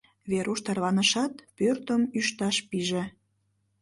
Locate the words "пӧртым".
1.57-2.01